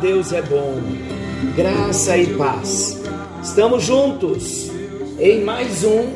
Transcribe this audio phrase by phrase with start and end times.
[0.00, 0.80] Deus é bom.
[1.54, 2.98] Graça e paz.
[3.42, 4.70] Estamos juntos
[5.18, 6.06] em mais um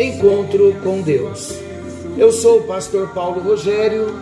[0.00, 1.52] encontro com Deus.
[2.16, 4.14] Eu sou o pastor Paulo Rogério,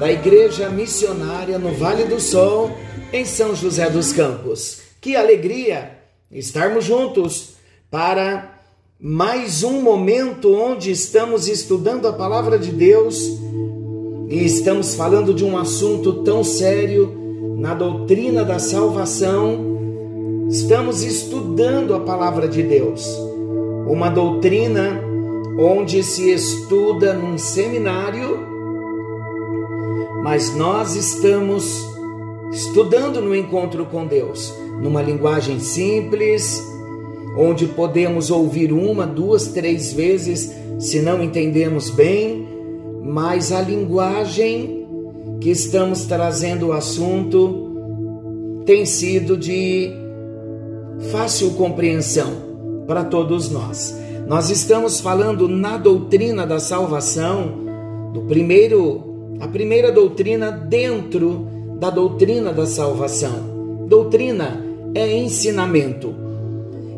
[0.00, 2.72] da Igreja Missionária no Vale do Sol,
[3.12, 4.80] em São José dos Campos.
[5.00, 5.92] Que alegria
[6.28, 7.50] estarmos juntos
[7.88, 8.60] para
[8.98, 13.22] mais um momento onde estamos estudando a palavra de Deus
[14.28, 17.17] e estamos falando de um assunto tão sério
[17.58, 20.46] na doutrina da salvação.
[20.48, 23.04] Estamos estudando a palavra de Deus,
[23.86, 25.02] uma doutrina
[25.58, 28.38] onde se estuda num seminário,
[30.22, 31.84] mas nós estamos
[32.52, 36.64] estudando no encontro com Deus, numa linguagem simples,
[37.36, 42.56] onde podemos ouvir uma, duas, três vezes se não entendemos bem
[43.08, 44.77] mas a linguagem
[45.40, 49.90] que estamos trazendo o assunto tem sido de
[51.10, 52.30] fácil compreensão
[52.86, 53.96] para todos nós.
[54.26, 61.46] Nós estamos falando na doutrina da salvação, do primeiro, a primeira doutrina dentro
[61.78, 63.86] da doutrina da salvação.
[63.88, 64.62] Doutrina
[64.94, 66.14] é ensinamento.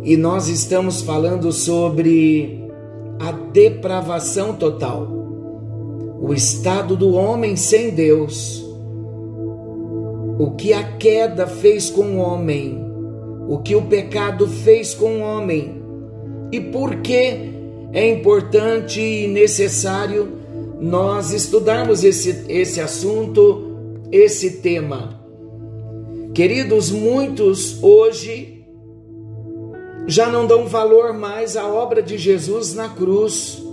[0.02, 2.68] E nós estamos falando sobre
[3.18, 5.20] a depravação total
[6.21, 8.63] o estado do homem sem Deus,
[10.39, 12.79] o que a queda fez com o homem,
[13.48, 15.83] o que o pecado fez com o homem
[16.53, 17.51] e por que
[17.92, 20.29] é importante e necessário
[20.79, 25.20] nós estudarmos esse, esse assunto, esse tema.
[26.35, 28.63] Queridos, muitos hoje
[30.07, 33.70] já não dão valor mais à obra de Jesus na cruz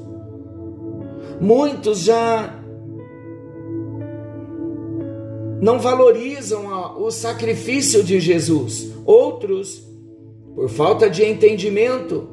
[1.40, 2.54] Muitos já
[5.62, 6.66] não valorizam
[7.00, 8.92] o sacrifício de Jesus.
[9.06, 9.84] Outros,
[10.56, 12.28] por falta de entendimento.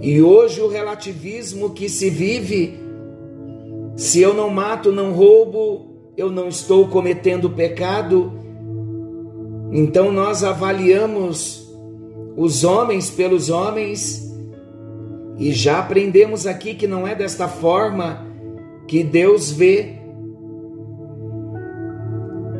[0.00, 2.78] E hoje o relativismo que se vive,
[3.96, 8.32] se eu não mato, não roubo, eu não estou cometendo pecado.
[9.70, 11.70] Então nós avaliamos
[12.36, 14.31] os homens pelos homens
[15.38, 18.26] e já aprendemos aqui que não é desta forma
[18.86, 19.94] que Deus vê.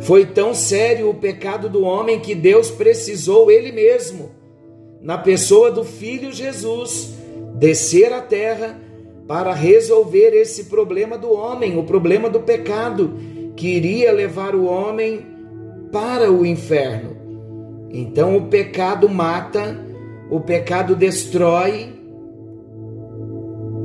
[0.01, 4.31] Foi tão sério o pecado do homem que Deus precisou Ele mesmo,
[5.01, 7.15] na pessoa do Filho Jesus,
[7.55, 8.79] descer à terra
[9.29, 13.15] para resolver esse problema do homem, o problema do pecado,
[13.55, 15.27] que iria levar o homem
[15.93, 17.17] para o inferno.
[17.91, 19.79] Então o pecado mata,
[20.31, 22.02] o pecado destrói,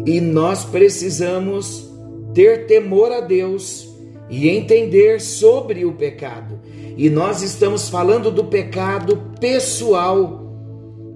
[0.07, 1.91] e nós precisamos
[2.33, 3.93] ter temor a Deus
[4.29, 6.61] e entender sobre o pecado.
[6.95, 10.49] E nós estamos falando do pecado pessoal.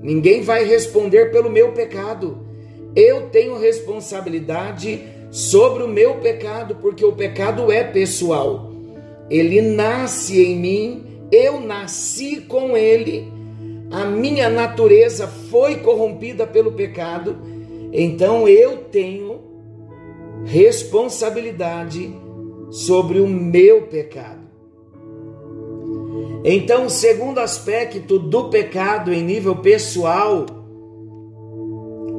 [0.02, 2.46] Ninguém vai responder pelo meu pecado.
[2.94, 5.02] Eu tenho responsabilidade
[5.32, 8.74] sobre o meu pecado, porque o pecado é pessoal.
[9.30, 13.32] Ele nasce em mim, eu nasci com ele.
[13.90, 17.61] A minha natureza foi corrompida pelo pecado
[17.92, 19.42] então eu tenho
[20.46, 22.14] responsabilidade
[22.70, 24.42] sobre o meu pecado.
[26.44, 30.46] Então, o segundo aspecto do pecado em nível pessoal,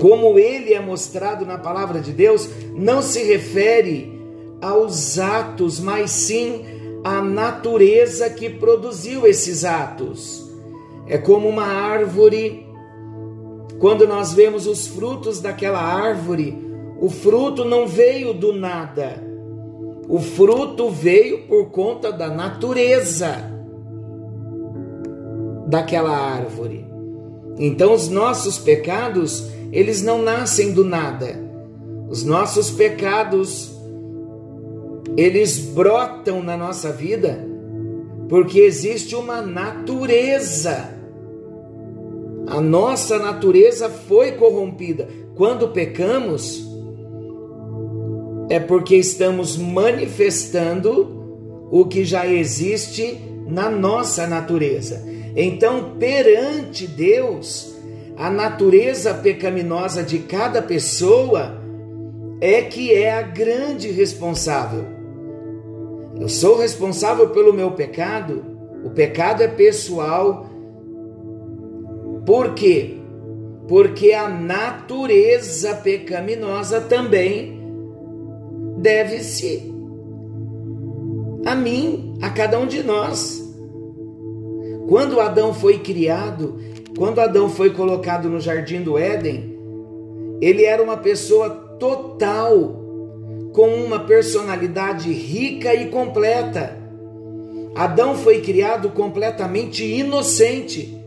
[0.01, 4.13] como ele é mostrado na palavra de Deus, não se refere
[4.61, 6.65] aos atos, mas sim
[7.03, 10.49] à natureza que produziu esses atos.
[11.09, 12.65] É como uma árvore
[13.83, 16.57] quando nós vemos os frutos daquela árvore,
[17.01, 19.21] o fruto não veio do nada.
[20.09, 23.39] O fruto veio por conta da natureza
[25.67, 26.87] daquela árvore.
[27.59, 31.43] Então os nossos pecados, eles não nascem do nada.
[32.09, 33.77] Os nossos pecados
[35.17, 37.45] eles brotam na nossa vida
[38.29, 40.92] porque existe uma natureza
[42.53, 45.09] a nossa natureza foi corrompida.
[45.35, 46.63] Quando pecamos,
[48.51, 55.03] é porque estamos manifestando o que já existe na nossa natureza.
[55.35, 57.75] Então, perante Deus,
[58.19, 61.59] a natureza pecaminosa de cada pessoa
[62.39, 64.85] é que é a grande responsável.
[66.21, 68.45] Eu sou responsável pelo meu pecado,
[68.85, 70.52] o pecado é pessoal.
[72.25, 72.97] Por quê?
[73.69, 77.61] Porque a natureza pecaminosa também
[78.79, 79.73] deve-se
[81.45, 83.43] a mim, a cada um de nós.
[84.89, 86.59] Quando Adão foi criado,
[86.97, 89.57] quando Adão foi colocado no jardim do Éden,
[90.41, 92.81] ele era uma pessoa total,
[93.53, 96.77] com uma personalidade rica e completa.
[97.75, 101.02] Adão foi criado completamente inocente,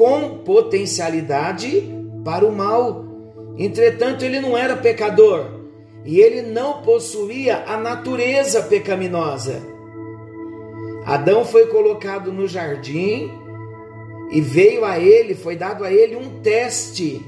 [0.00, 1.84] com potencialidade
[2.24, 3.04] para o mal.
[3.58, 5.44] Entretanto, ele não era pecador
[6.06, 9.60] e ele não possuía a natureza pecaminosa.
[11.04, 13.30] Adão foi colocado no jardim
[14.30, 17.20] e veio a ele, foi dado a ele um teste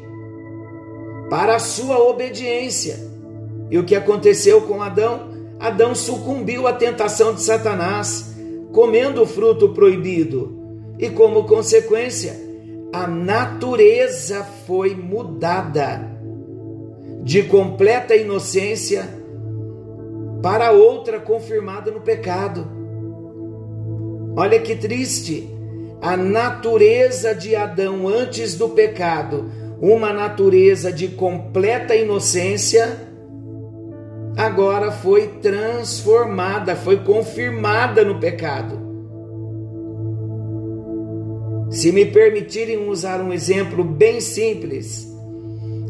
[1.28, 2.98] para a sua obediência.
[3.70, 5.28] E o que aconteceu com Adão?
[5.60, 8.34] Adão sucumbiu à tentação de Satanás,
[8.72, 10.58] comendo o fruto proibido,
[10.98, 12.41] e como consequência,
[12.92, 16.10] a natureza foi mudada
[17.22, 19.08] de completa inocência
[20.42, 22.68] para outra confirmada no pecado.
[24.36, 25.48] Olha que triste
[26.02, 29.50] a natureza de Adão antes do pecado,
[29.80, 32.98] uma natureza de completa inocência,
[34.36, 38.91] agora foi transformada, foi confirmada no pecado.
[41.72, 45.08] Se me permitirem usar um exemplo bem simples,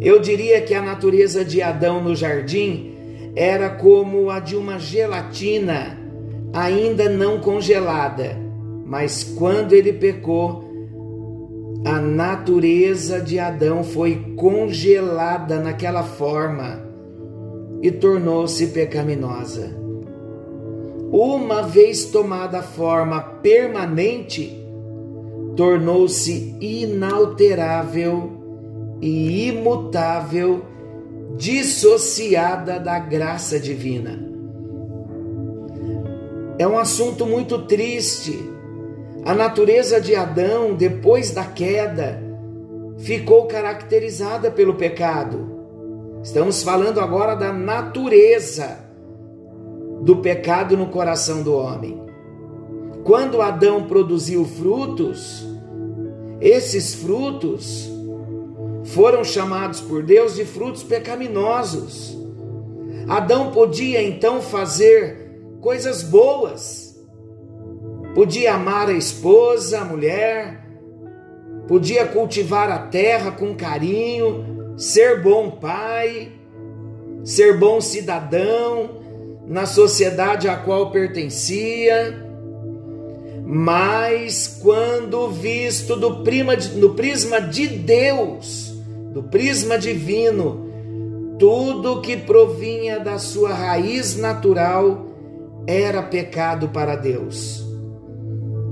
[0.00, 2.94] eu diria que a natureza de Adão no jardim
[3.37, 5.99] era como a de uma gelatina
[6.55, 8.43] ainda não congelada
[8.93, 10.70] mas quando ele pecou,
[11.82, 16.78] a natureza de Adão foi congelada naquela forma
[17.81, 19.75] e tornou-se pecaminosa.
[21.11, 24.62] Uma vez tomada a forma permanente,
[25.56, 28.32] tornou-se inalterável
[29.00, 30.62] e imutável,
[31.37, 34.31] dissociada da graça divina.
[36.58, 38.52] É um assunto muito triste
[39.25, 42.20] a natureza de Adão, depois da queda,
[42.99, 45.49] ficou caracterizada pelo pecado.
[46.25, 48.81] Estamos falando agora da natureza
[50.00, 52.01] do pecado no coração do homem.
[53.04, 55.44] Quando Adão produziu frutos,
[56.40, 57.90] esses frutos
[58.84, 62.16] foram chamados por Deus de frutos pecaminosos.
[63.08, 66.96] Adão podia então fazer coisas boas,
[68.14, 70.64] podia amar a esposa, a mulher,
[71.66, 76.32] podia cultivar a terra com carinho, ser bom pai,
[77.25, 79.02] ser bom cidadão
[79.46, 82.31] na sociedade a qual pertencia.
[83.54, 88.75] Mas quando visto do, prima, do prisma de Deus,
[89.12, 90.70] do prisma divino,
[91.38, 95.04] tudo que provinha da sua raiz natural
[95.66, 97.62] era pecado para Deus.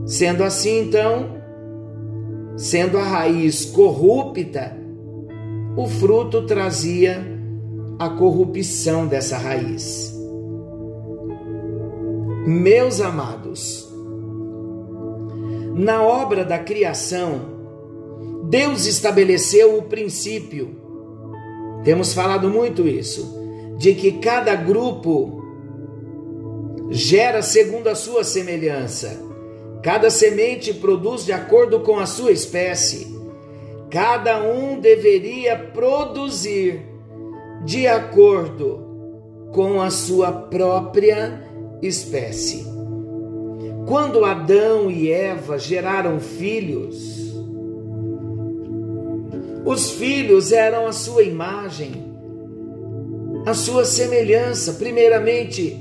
[0.06, 1.36] Sendo assim, então,
[2.56, 4.74] sendo a raiz corrupta,
[5.76, 7.22] o fruto trazia
[7.98, 10.10] a corrupção dessa raiz.
[12.46, 13.89] Meus amados,
[15.80, 17.40] na obra da criação,
[18.50, 20.76] Deus estabeleceu o princípio,
[21.82, 23.40] temos falado muito isso,
[23.78, 25.42] de que cada grupo
[26.90, 29.26] gera segundo a sua semelhança.
[29.82, 33.18] Cada semente produz de acordo com a sua espécie.
[33.88, 36.82] Cada um deveria produzir
[37.64, 41.42] de acordo com a sua própria
[41.80, 42.79] espécie.
[43.90, 47.34] Quando Adão e Eva geraram filhos,
[49.66, 52.14] os filhos eram a sua imagem,
[53.44, 55.76] a sua semelhança, primeiramente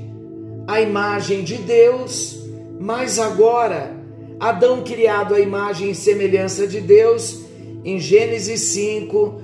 [0.66, 2.40] a imagem de Deus
[2.80, 3.94] mas agora,
[4.40, 7.44] Adão criado à imagem e semelhança de Deus,
[7.84, 9.40] em Gênesis 5,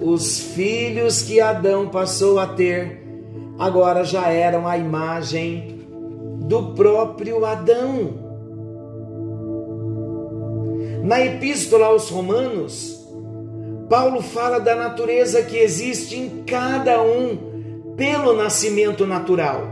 [0.00, 3.06] os filhos que Adão passou a ter,
[3.58, 5.73] agora já eram a imagem
[6.46, 8.22] do próprio Adão.
[11.02, 13.02] Na Epístola aos Romanos,
[13.88, 19.68] Paulo fala da natureza que existe em cada um pelo nascimento natural.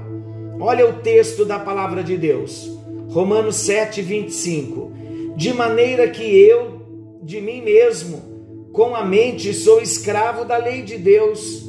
[0.60, 2.70] Olha o texto da palavra de Deus.
[3.08, 4.92] Romanos 7, 25.
[5.36, 6.82] De maneira que eu,
[7.22, 11.68] de mim mesmo, com a mente sou escravo da lei de Deus,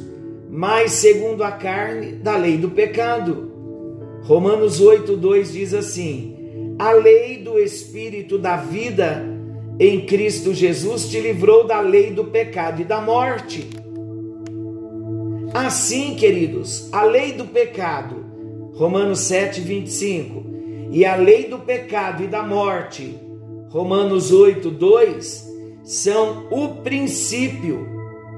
[0.49, 3.52] mas segundo a carne, da lei do pecado.
[4.23, 9.25] Romanos 8:2 diz assim: A lei do espírito da vida
[9.79, 13.67] em Cristo Jesus te livrou da lei do pecado e da morte.
[15.53, 18.25] Assim, queridos, a lei do pecado,
[18.73, 20.43] Romanos 7, 25,
[20.89, 23.19] e a lei do pecado e da morte,
[23.69, 25.47] Romanos 8, 2,
[25.83, 27.87] são o princípio,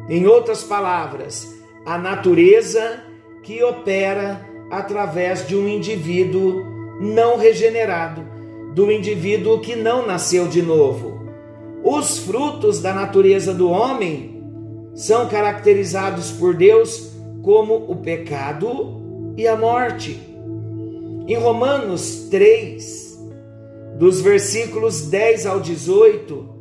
[0.09, 1.47] em outras palavras,
[1.85, 3.03] a natureza
[3.43, 6.65] que opera através de um indivíduo
[6.99, 8.23] não regenerado,
[8.73, 11.19] do indivíduo que não nasceu de novo.
[11.83, 14.43] Os frutos da natureza do homem
[14.93, 20.19] são caracterizados por Deus como o pecado e a morte.
[21.27, 23.19] Em Romanos 3,
[23.97, 26.55] dos versículos 10 ao 18,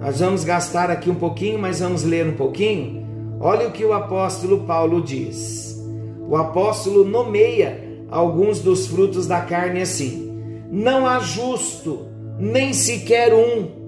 [0.00, 3.06] nós vamos gastar aqui um pouquinho, mas vamos ler um pouquinho.
[3.40, 5.81] Olha o que o apóstolo Paulo diz.
[6.32, 7.78] O apóstolo nomeia
[8.10, 12.08] alguns dos frutos da carne assim: Não há justo,
[12.40, 13.82] nem sequer um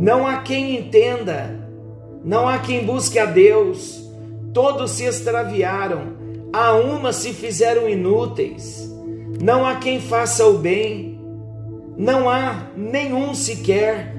[0.00, 1.58] não há quem entenda,
[2.24, 4.00] não há quem busque a Deus.
[4.54, 6.12] Todos se extraviaram,
[6.52, 8.88] a uma se fizeram inúteis.
[9.42, 11.20] Não há quem faça o bem,
[11.96, 14.14] não há nenhum sequer.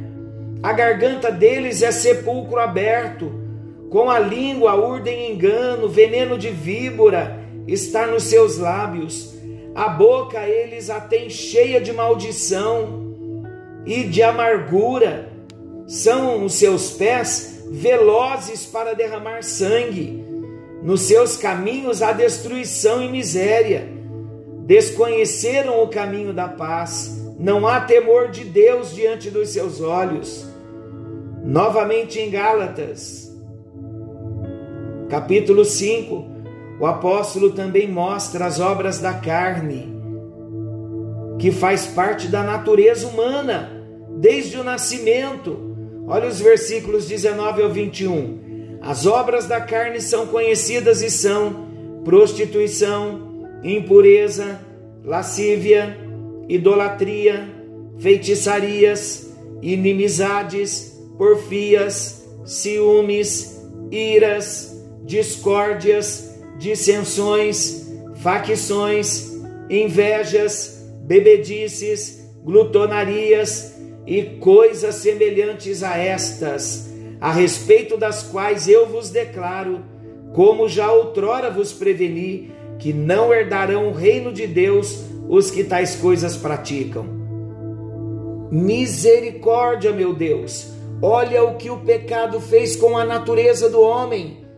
[0.62, 3.32] A garganta deles é sepulcro aberto,
[3.90, 9.36] com a língua urdem engano, veneno de víbora está nos seus lábios.
[9.74, 13.16] A boca eles a têm cheia de maldição
[13.86, 15.30] e de amargura
[15.88, 20.24] são os seus pés velozes para derramar sangue.
[20.84, 23.88] Nos seus caminhos há destruição e miséria.
[24.66, 27.26] Desconheceram o caminho da paz.
[27.40, 30.46] Não há temor de Deus diante dos seus olhos.
[31.44, 33.29] Novamente em Gálatas,
[35.10, 36.26] capítulo 5,
[36.80, 39.94] o apóstolo também mostra as obras da carne,
[41.38, 43.70] que faz parte da natureza humana
[44.18, 45.70] desde o nascimento
[46.12, 48.80] Olha os versículos 19 ao 21.
[48.82, 51.68] As obras da carne são conhecidas e são
[52.04, 54.60] prostituição, impureza,
[55.06, 55.96] lascívia,
[56.48, 57.48] idolatria,
[58.00, 63.62] feitiçarias, inimizades, porfias, ciúmes,
[63.92, 64.79] iras,
[65.10, 69.34] discórdias, dissensões, facções,
[69.68, 76.90] invejas, bebedices, glutonarias, e coisas semelhantes a estas,
[77.22, 79.84] a respeito das quais eu vos declaro,
[80.34, 85.96] como já outrora vos preveni, que não herdarão o reino de Deus os que tais
[85.96, 87.06] coisas praticam.
[88.52, 90.72] Misericórdia, meu Deus,
[91.04, 94.49] olha o que o pecado fez com a natureza do homem.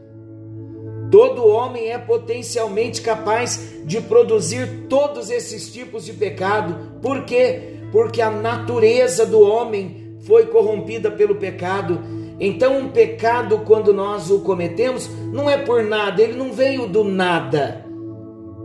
[1.11, 6.99] Todo homem é potencialmente capaz de produzir todos esses tipos de pecado.
[7.01, 7.71] Por quê?
[7.91, 11.99] porque a natureza do homem foi corrompida pelo pecado.
[12.39, 17.03] Então, um pecado, quando nós o cometemos, não é por nada, ele não veio do
[17.03, 17.85] nada,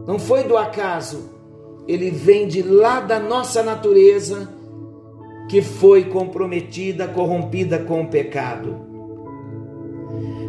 [0.07, 1.31] não foi do acaso,
[1.87, 4.49] ele vem de lá da nossa natureza
[5.49, 8.96] que foi comprometida, corrompida com o pecado.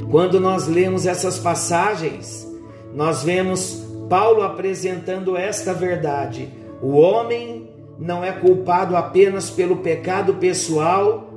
[0.10, 2.48] Quando nós lemos essas passagens,
[2.94, 6.50] nós vemos Paulo apresentando esta verdade:
[6.82, 11.28] o homem não é culpado apenas pelo pecado pessoal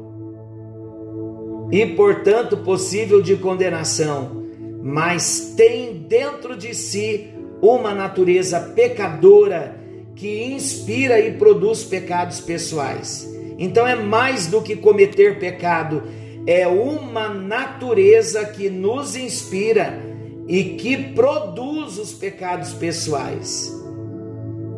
[1.72, 4.44] e, portanto, possível de condenação,
[4.82, 7.28] mas tem dentro de si
[7.62, 9.76] uma natureza pecadora
[10.14, 13.28] que inspira e produz pecados pessoais.
[13.58, 16.02] Então é mais do que cometer pecado,
[16.46, 20.00] é uma natureza que nos inspira
[20.48, 23.72] e que produz os pecados pessoais.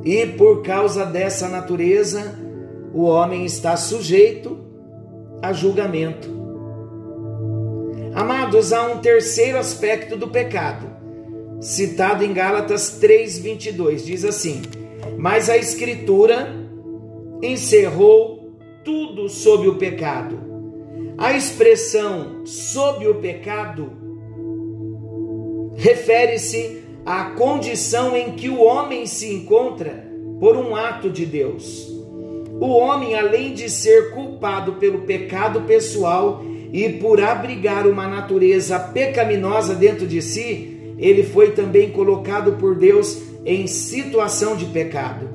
[0.05, 2.39] E por causa dessa natureza,
[2.93, 4.59] o homem está sujeito
[5.41, 6.29] a julgamento.
[8.15, 10.87] Amados, há um terceiro aspecto do pecado,
[11.61, 14.61] citado em Gálatas 3:22, diz assim:
[15.17, 16.55] "Mas a escritura
[17.41, 20.52] encerrou tudo sob o pecado".
[21.23, 23.93] A expressão sob o pecado
[25.77, 30.05] refere-se a condição em que o homem se encontra
[30.41, 31.89] por um ato de Deus.
[32.61, 39.77] O homem, além de ser culpado pelo pecado pessoal e por abrigar uma natureza pecaminosa
[39.77, 45.29] dentro de si, ele foi também colocado por Deus em situação de pecado.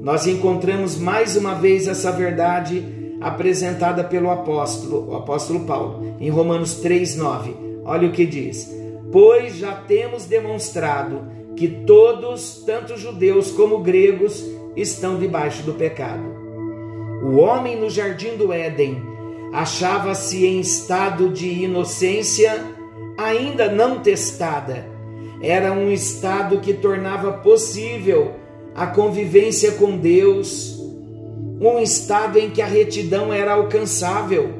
[0.00, 6.80] Nós encontramos mais uma vez essa verdade apresentada pelo apóstolo, o apóstolo Paulo, em Romanos
[6.82, 7.54] 3:9.
[7.84, 8.70] Olha o que diz:
[9.10, 11.22] "Pois já temos demonstrado
[11.56, 14.44] que todos, tanto judeus como gregos,
[14.76, 16.22] estão debaixo do pecado.
[17.22, 19.00] O homem no jardim do Éden
[19.52, 22.64] achava-se em estado de inocência
[23.18, 24.86] ainda não testada.
[25.40, 28.32] Era um estado que tornava possível
[28.74, 30.81] a convivência com Deus,
[31.70, 34.50] um estado em que a retidão era alcançável.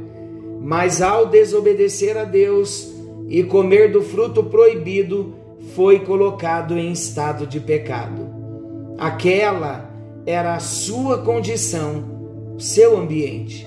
[0.60, 2.92] Mas ao desobedecer a Deus
[3.28, 5.34] e comer do fruto proibido,
[5.74, 8.28] foi colocado em estado de pecado.
[8.98, 9.90] Aquela
[10.26, 13.66] era a sua condição, seu ambiente.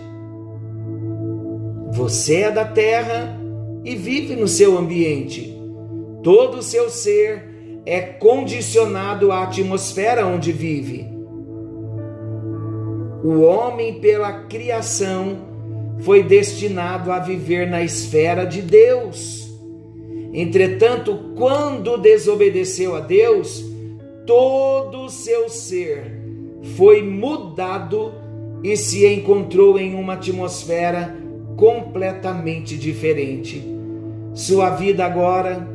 [1.91, 3.37] Você é da terra
[3.83, 5.53] e vive no seu ambiente.
[6.23, 11.14] Todo o seu ser é condicionado à atmosfera onde vive.
[13.25, 15.39] O homem, pela criação,
[16.01, 19.51] foi destinado a viver na esfera de Deus.
[20.31, 23.65] Entretanto, quando desobedeceu a Deus,
[24.27, 26.21] todo o seu ser
[26.75, 28.13] foi mudado
[28.63, 31.17] e se encontrou em uma atmosfera
[31.57, 33.65] completamente diferente.
[34.35, 35.67] Sua vida agora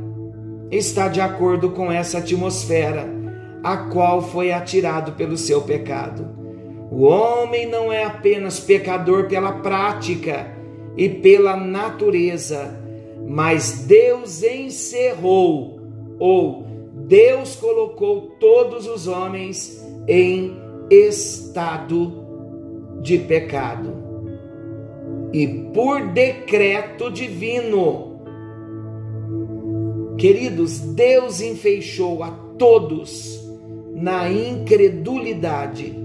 [0.71, 3.09] está de acordo com essa atmosfera,
[3.61, 6.40] a qual foi atirado pelo seu pecado.
[6.91, 10.53] O homem não é apenas pecador pela prática
[10.97, 12.77] e pela natureza,
[13.29, 15.81] mas Deus encerrou
[16.19, 20.57] ou Deus colocou todos os homens em
[20.91, 22.13] estado
[23.01, 23.95] de pecado
[25.33, 28.21] e por decreto divino.
[30.19, 33.41] Queridos, Deus enfeixou a todos
[33.95, 36.00] na incredulidade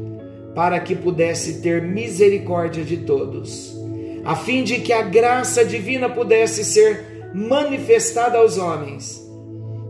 [0.55, 3.75] para que pudesse ter misericórdia de todos,
[4.23, 9.21] a fim de que a graça divina pudesse ser manifestada aos homens.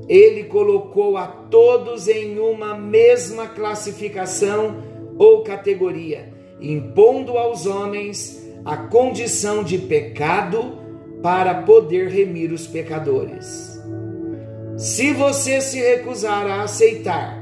[0.09, 4.83] Ele colocou a todos em uma mesma classificação
[5.17, 10.79] ou categoria, impondo aos homens a condição de pecado
[11.21, 13.79] para poder remir os pecadores.
[14.77, 17.41] Se você se recusar a aceitar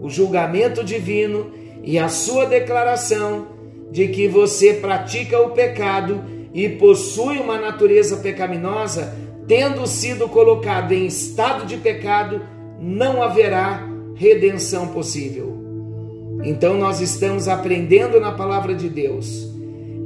[0.00, 3.46] o julgamento divino e a sua declaração
[3.90, 9.14] de que você pratica o pecado e possui uma natureza pecaminosa,
[9.46, 12.40] tendo sido colocado em estado de pecado,
[12.80, 15.58] não haverá redenção possível.
[16.42, 19.52] Então nós estamos aprendendo na palavra de Deus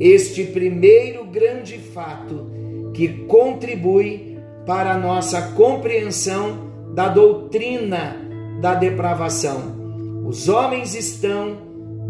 [0.00, 2.50] este primeiro grande fato
[2.94, 8.16] que contribui para a nossa compreensão da doutrina
[8.60, 9.76] da depravação.
[10.24, 11.67] Os homens estão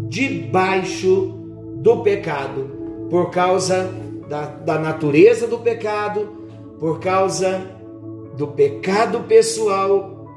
[0.09, 1.35] debaixo
[1.75, 3.89] do pecado, por causa
[4.27, 6.27] da, da natureza do pecado,
[6.79, 7.61] por causa
[8.35, 10.27] do pecado pessoal.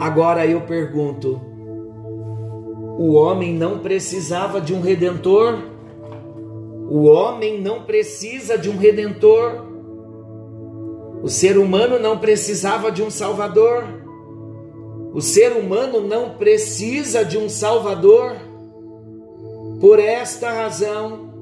[0.00, 1.40] Agora eu pergunto:
[2.98, 5.58] o homem não precisava de um redentor.
[6.88, 9.66] O homem não precisa de um redentor.
[11.22, 14.01] O ser humano não precisava de um salvador.
[15.12, 18.34] O ser humano não precisa de um salvador.
[19.80, 21.32] Por esta razão,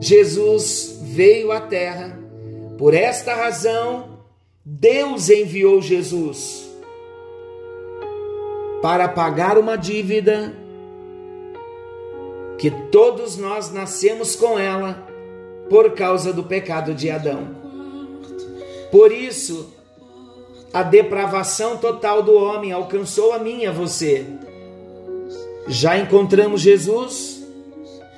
[0.00, 2.18] Jesus veio à terra.
[2.76, 4.18] Por esta razão,
[4.64, 6.66] Deus enviou Jesus
[8.82, 10.54] para pagar uma dívida
[12.58, 15.06] que todos nós nascemos com ela
[15.68, 17.56] por causa do pecado de Adão.
[18.90, 19.75] Por isso,
[20.72, 24.26] a depravação total do homem alcançou a mim e a você.
[25.68, 27.44] Já encontramos Jesus,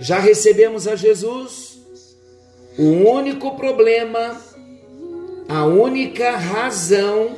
[0.00, 1.78] já recebemos a Jesus.
[2.78, 4.36] O único problema,
[5.48, 7.36] a única razão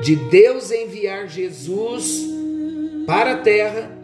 [0.00, 2.26] de Deus enviar Jesus
[3.06, 3.96] para a terra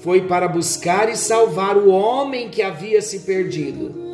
[0.00, 4.11] foi para buscar e salvar o homem que havia se perdido.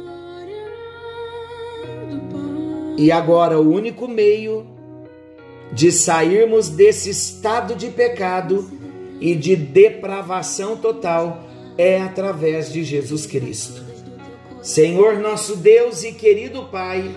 [2.98, 4.66] E agora o único meio
[5.72, 8.70] de sairmos desse estado de pecado
[9.18, 11.44] e de depravação total
[11.78, 13.82] é através de Jesus Cristo.
[14.61, 17.08] Senhor nosso Deus e querido Pai,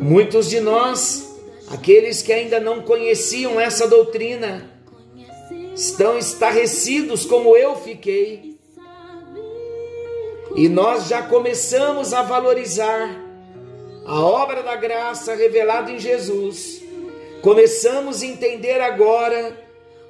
[0.00, 1.32] muitos de nós
[1.72, 4.70] Aqueles que ainda não conheciam essa doutrina
[5.74, 8.58] estão estarrecidos como eu fiquei.
[10.54, 13.21] E nós já começamos a valorizar
[14.04, 16.82] a obra da graça revelada em Jesus.
[17.40, 19.56] Começamos a entender agora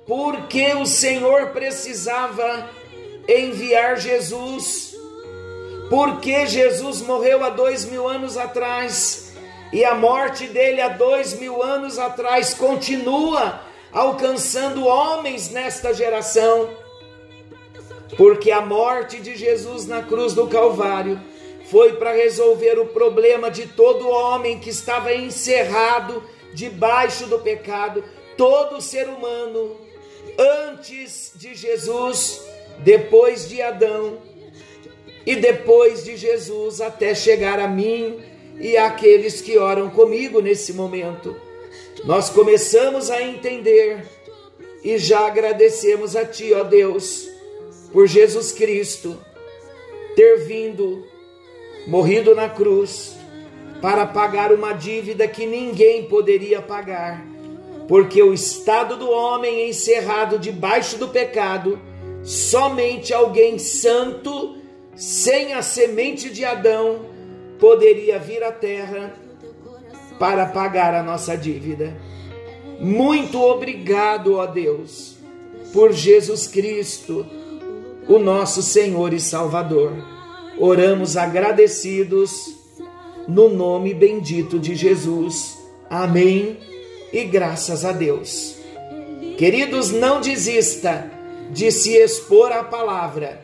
[0.07, 2.69] por que o Senhor precisava
[3.29, 4.95] enviar Jesus,
[5.89, 9.33] porque Jesus morreu há dois mil anos atrás
[9.73, 13.61] e a morte dele há dois mil anos atrás continua
[13.93, 16.69] alcançando homens nesta geração,
[18.17, 21.21] porque a morte de Jesus na cruz do Calvário
[21.73, 28.05] foi para resolver o problema de todo homem que estava encerrado debaixo do pecado,
[28.37, 29.79] todo ser humano,
[30.69, 32.43] antes de Jesus,
[32.81, 34.19] depois de Adão
[35.25, 38.21] e depois de Jesus, até chegar a mim
[38.61, 41.35] e àqueles que oram comigo nesse momento.
[42.05, 44.05] Nós começamos a entender
[44.85, 47.31] e já agradecemos a Ti, ó Deus,
[47.91, 49.17] por Jesus Cristo
[50.15, 51.11] ter vindo,
[51.87, 53.17] morrido na cruz,
[53.81, 57.27] para pagar uma dívida que ninguém poderia pagar,
[57.89, 61.81] porque o estado do homem encerrado debaixo do pecado,
[62.23, 64.57] somente alguém santo,
[64.95, 67.07] sem a semente de Adão,
[67.59, 69.15] poderia vir à terra
[70.19, 71.97] para pagar a nossa dívida.
[72.79, 75.17] Muito obrigado, ó Deus,
[75.73, 77.27] por Jesus Cristo,
[78.09, 79.93] o nosso Senhor e Salvador.
[80.59, 82.55] Oramos agradecidos
[83.27, 85.59] no nome bendito de Jesus.
[85.89, 86.59] Amém.
[87.13, 88.57] E graças a Deus.
[89.37, 91.11] Queridos, não desista
[91.51, 93.41] de se expor à palavra.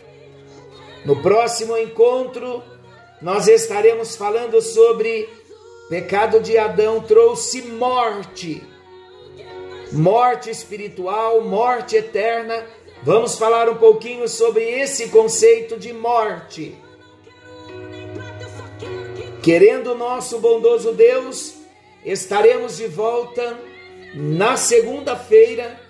[1.05, 2.63] No próximo encontro,
[3.21, 5.29] nós estaremos falando sobre
[5.89, 8.63] pecado de Adão trouxe morte.
[9.93, 12.65] Morte espiritual, morte eterna.
[13.03, 16.77] Vamos falar um pouquinho sobre esse conceito de morte.
[19.49, 21.55] Querendo nosso bondoso Deus,
[22.05, 23.59] estaremos de volta
[24.15, 25.81] na segunda-feira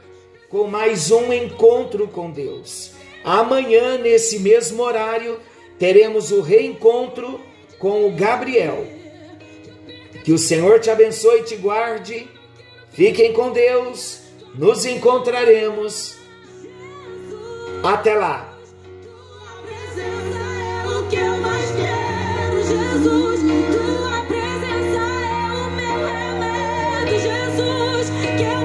[0.49, 2.93] com mais um encontro com Deus.
[3.25, 5.41] Amanhã, nesse mesmo horário,
[5.77, 7.41] teremos o reencontro
[7.81, 8.87] com o Gabriel.
[10.23, 12.29] Que o Senhor te abençoe e te guarde.
[12.93, 14.21] Fiquem com Deus.
[14.55, 16.15] Nos encontraremos.
[17.83, 18.57] Até lá.
[22.69, 23.78] Jesus.